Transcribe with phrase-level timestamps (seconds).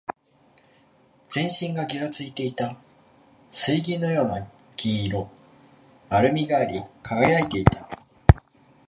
[1.29, 2.75] 全身がぎらついていた。
[3.51, 5.29] 水銀のような銀色。
[6.09, 7.87] 丸みがあり、輝いていた。